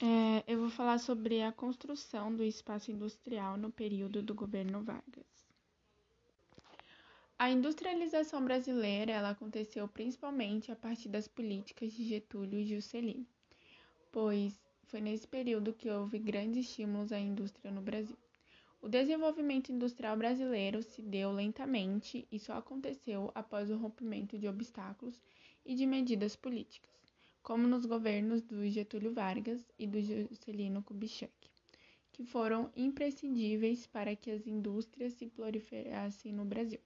É, 0.00 0.44
eu 0.46 0.60
vou 0.60 0.70
falar 0.70 0.98
sobre 0.98 1.42
a 1.42 1.50
construção 1.50 2.32
do 2.32 2.44
espaço 2.44 2.92
industrial 2.92 3.56
no 3.56 3.68
período 3.68 4.22
do 4.22 4.32
governo 4.32 4.80
Vargas. 4.80 5.26
A 7.36 7.50
industrialização 7.50 8.44
brasileira 8.44 9.10
ela 9.10 9.30
aconteceu 9.30 9.88
principalmente 9.88 10.70
a 10.70 10.76
partir 10.76 11.08
das 11.08 11.26
políticas 11.26 11.92
de 11.92 12.04
Getúlio 12.04 12.60
e 12.60 12.64
Juscelino, 12.64 13.26
pois 14.12 14.56
foi 14.84 15.00
nesse 15.00 15.26
período 15.26 15.74
que 15.74 15.90
houve 15.90 16.20
grandes 16.20 16.68
estímulos 16.68 17.10
à 17.10 17.18
indústria 17.18 17.72
no 17.72 17.82
Brasil. 17.82 18.16
O 18.80 18.88
desenvolvimento 18.88 19.72
industrial 19.72 20.16
brasileiro 20.16 20.80
se 20.80 21.02
deu 21.02 21.32
lentamente 21.32 22.24
e 22.30 22.38
só 22.38 22.52
aconteceu 22.52 23.32
após 23.34 23.68
o 23.68 23.76
rompimento 23.76 24.38
de 24.38 24.46
obstáculos 24.46 25.20
e 25.66 25.74
de 25.74 25.84
medidas 25.86 26.36
políticas 26.36 26.98
como 27.42 27.66
nos 27.66 27.86
governos 27.86 28.42
do 28.42 28.68
Getúlio 28.68 29.12
Vargas 29.12 29.64
e 29.78 29.86
do 29.86 30.00
Juscelino 30.00 30.82
Kubitschek, 30.82 31.32
que 32.12 32.24
foram 32.24 32.70
imprescindíveis 32.76 33.86
para 33.86 34.14
que 34.16 34.30
as 34.30 34.46
indústrias 34.46 35.14
se 35.14 35.26
proliferassem 35.26 36.32
no 36.32 36.44
Brasil. 36.44 36.80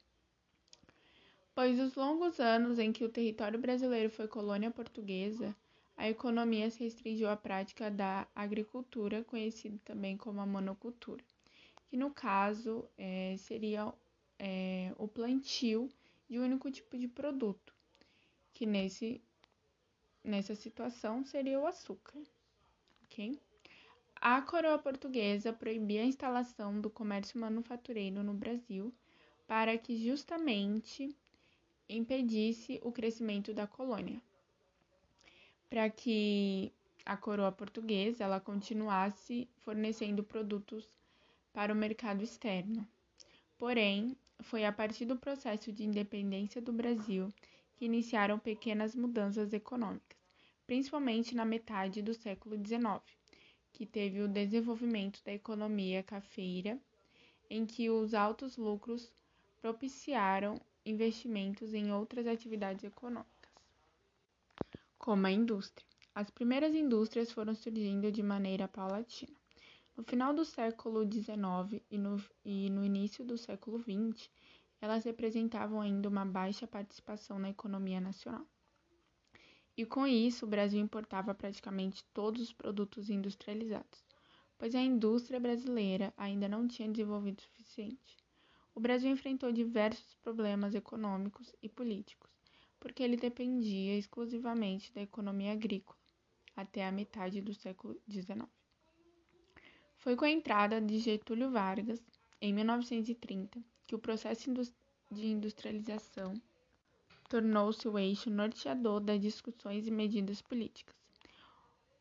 Pois 1.54 1.78
os 1.78 1.94
longos 1.94 2.40
anos 2.40 2.78
em 2.78 2.92
que 2.92 3.04
o 3.04 3.08
território 3.08 3.58
brasileiro 3.58 4.08
foi 4.08 4.26
colônia 4.26 4.70
portuguesa, 4.70 5.54
a 5.96 6.08
economia 6.08 6.70
se 6.70 6.84
restringiu 6.84 7.28
à 7.28 7.36
prática 7.36 7.90
da 7.90 8.26
agricultura, 8.34 9.22
conhecida 9.24 9.78
também 9.84 10.16
como 10.16 10.40
a 10.40 10.46
monocultura, 10.46 11.22
que 11.88 11.96
no 11.96 12.10
caso 12.10 12.88
é, 12.96 13.36
seria 13.36 13.92
é, 14.38 14.94
o 14.96 15.06
plantio 15.06 15.88
de 16.28 16.38
um 16.38 16.44
único 16.44 16.70
tipo 16.70 16.96
de 16.96 17.06
produto, 17.06 17.74
que 18.54 18.64
nesse 18.64 19.20
nessa 20.24 20.54
situação 20.54 21.24
seria 21.24 21.58
o 21.58 21.66
açúcar, 21.66 22.20
ok? 23.04 23.38
A 24.16 24.40
coroa 24.40 24.78
portuguesa 24.78 25.52
proibia 25.52 26.02
a 26.02 26.06
instalação 26.06 26.80
do 26.80 26.88
comércio 26.88 27.40
manufatureiro 27.40 28.22
no 28.22 28.32
Brasil 28.32 28.94
para 29.46 29.76
que 29.76 29.96
justamente 29.96 31.16
impedisse 31.88 32.80
o 32.82 32.92
crescimento 32.92 33.52
da 33.52 33.66
colônia. 33.66 34.22
Para 35.68 35.90
que 35.90 36.72
a 37.04 37.16
coroa 37.16 37.50
portuguesa 37.50 38.24
ela 38.24 38.38
continuasse 38.38 39.48
fornecendo 39.58 40.22
produtos 40.22 40.88
para 41.52 41.72
o 41.72 41.76
mercado 41.76 42.22
externo. 42.22 42.86
Porém, 43.58 44.16
foi 44.40 44.64
a 44.64 44.72
partir 44.72 45.04
do 45.04 45.16
processo 45.16 45.72
de 45.72 45.84
independência 45.84 46.62
do 46.62 46.72
Brasil 46.72 47.28
que 47.82 47.86
iniciaram 47.86 48.38
pequenas 48.38 48.94
mudanças 48.94 49.52
econômicas, 49.52 50.16
principalmente 50.64 51.34
na 51.34 51.44
metade 51.44 52.00
do 52.00 52.14
século 52.14 52.54
XIX, 52.56 53.02
que 53.72 53.84
teve 53.84 54.22
o 54.22 54.28
desenvolvimento 54.28 55.20
da 55.24 55.32
economia 55.32 56.00
cafeira, 56.00 56.78
em 57.50 57.66
que 57.66 57.90
os 57.90 58.14
altos 58.14 58.56
lucros 58.56 59.10
propiciaram 59.60 60.60
investimentos 60.86 61.74
em 61.74 61.90
outras 61.90 62.28
atividades 62.28 62.84
econômicas, 62.84 63.50
como 64.96 65.26
a 65.26 65.32
indústria. 65.32 65.84
As 66.14 66.30
primeiras 66.30 66.76
indústrias 66.76 67.32
foram 67.32 67.52
surgindo 67.52 68.12
de 68.12 68.22
maneira 68.22 68.68
paulatina. 68.68 69.34
No 69.96 70.04
final 70.04 70.32
do 70.32 70.44
século 70.44 71.02
XIX 71.02 71.82
e 71.90 71.98
no, 71.98 72.24
e 72.44 72.70
no 72.70 72.84
início 72.84 73.24
do 73.24 73.36
século 73.36 73.80
XX, 73.80 74.30
elas 74.82 75.04
representavam 75.04 75.80
ainda 75.80 76.08
uma 76.08 76.26
baixa 76.26 76.66
participação 76.66 77.38
na 77.38 77.48
economia 77.48 78.00
nacional. 78.00 78.44
E 79.76 79.86
com 79.86 80.04
isso, 80.06 80.44
o 80.44 80.48
Brasil 80.48 80.80
importava 80.80 81.32
praticamente 81.32 82.04
todos 82.12 82.42
os 82.42 82.52
produtos 82.52 83.08
industrializados, 83.08 84.04
pois 84.58 84.74
a 84.74 84.80
indústria 84.80 85.38
brasileira 85.38 86.12
ainda 86.16 86.48
não 86.48 86.66
tinha 86.66 86.88
desenvolvido 86.88 87.38
o 87.38 87.42
suficiente. 87.42 88.18
O 88.74 88.80
Brasil 88.80 89.08
enfrentou 89.08 89.52
diversos 89.52 90.14
problemas 90.14 90.74
econômicos 90.74 91.54
e 91.62 91.68
políticos, 91.68 92.30
porque 92.80 93.04
ele 93.04 93.16
dependia 93.16 93.96
exclusivamente 93.96 94.92
da 94.92 95.00
economia 95.00 95.52
agrícola 95.52 95.98
até 96.56 96.84
a 96.84 96.92
metade 96.92 97.40
do 97.40 97.54
século 97.54 97.98
XIX. 98.10 98.48
Foi 99.96 100.16
com 100.16 100.24
a 100.24 100.30
entrada 100.30 100.80
de 100.80 100.98
Getúlio 100.98 101.52
Vargas, 101.52 102.02
em 102.42 102.52
1930, 102.52 103.62
que 103.86 103.94
o 103.94 104.00
processo 104.00 104.52
de 105.12 105.26
industrialização 105.28 106.34
tornou-se 107.30 107.86
o 107.86 107.96
eixo 107.96 108.28
norteador 108.30 108.98
das 108.98 109.20
discussões 109.20 109.86
e 109.86 109.92
medidas 109.92 110.42
políticas. 110.42 110.92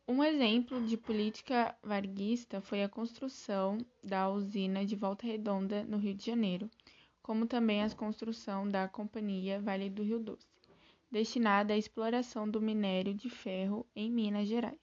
Um 0.08 0.24
exemplo 0.24 0.84
de 0.84 0.98
política 0.98 1.78
varguista 1.84 2.60
foi 2.60 2.82
a 2.82 2.90
construção 2.90 3.78
da 4.04 4.32
usina 4.32 4.84
de 4.84 4.96
Volta 4.96 5.28
Redonda, 5.28 5.84
no 5.84 5.98
Rio 5.98 6.16
de 6.16 6.26
Janeiro, 6.26 6.68
como 7.22 7.46
também 7.46 7.84
a 7.84 7.90
construção 7.92 8.68
da 8.68 8.88
Companhia 8.88 9.62
Vale 9.62 9.92
do 9.92 10.02
Rio 10.02 10.20
Doce, 10.20 10.48
destinada 11.12 11.76
à 11.76 11.78
exploração 11.78 12.50
do 12.50 12.60
minério 12.60 13.14
de 13.14 13.30
ferro 13.30 13.86
em 13.96 14.10
Minas 14.10 14.48
Gerais, 14.48 14.80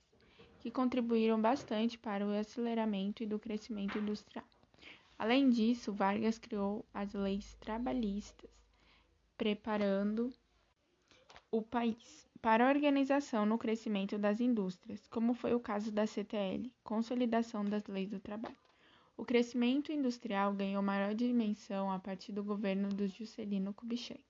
que 0.61 0.71
contribuíram 0.71 1.39
bastante 1.39 1.97
para 1.97 2.25
o 2.25 2.31
aceleramento 2.31 3.23
e 3.23 3.27
do 3.27 3.37
crescimento 3.37 3.97
industrial. 3.97 4.47
Além 5.19 5.49
disso, 5.49 5.91
Vargas 5.91 6.39
criou 6.39 6.85
as 6.93 7.11
leis 7.13 7.53
trabalhistas, 7.59 8.49
preparando 9.37 10.33
o 11.51 11.61
país 11.61 12.25
para 12.41 12.65
a 12.65 12.69
organização 12.69 13.45
no 13.45 13.57
crescimento 13.57 14.17
das 14.17 14.39
indústrias, 14.39 15.05
como 15.07 15.33
foi 15.33 15.53
o 15.53 15.59
caso 15.59 15.91
da 15.91 16.07
CTL, 16.07 16.71
Consolidação 16.85 17.65
das 17.65 17.85
Leis 17.87 18.09
do 18.09 18.17
Trabalho. 18.17 18.55
O 19.17 19.25
crescimento 19.25 19.91
industrial 19.91 20.53
ganhou 20.53 20.81
maior 20.81 21.13
dimensão 21.13 21.91
a 21.91 21.99
partir 21.99 22.31
do 22.31 22.41
governo 22.41 22.87
do 22.87 23.05
Juscelino 23.05 23.73
Kubitschek, 23.73 24.23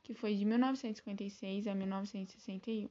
que 0.00 0.14
foi 0.14 0.36
de 0.36 0.44
1956 0.44 1.66
a 1.66 1.74
1961, 1.74 2.88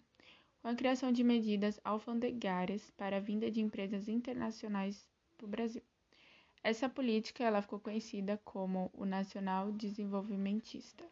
com 0.61 0.67
a 0.67 0.75
criação 0.75 1.09
de 1.09 1.23
medidas 1.23 1.79
alfandegárias 1.85 2.91
para 2.97 3.15
a 3.15 3.21
vinda 3.21 3.49
de 3.49 3.61
empresas 3.61 4.09
internacionais 4.09 5.07
para 5.37 5.45
o 5.45 5.49
Brasil. 5.49 5.81
Essa 6.63 6.89
política 6.89 7.43
ela 7.43 7.61
ficou 7.61 7.79
conhecida 7.79 8.37
como 8.43 8.89
o 8.93 9.05
nacional 9.05 9.71
desenvolvimentista. 9.71 11.05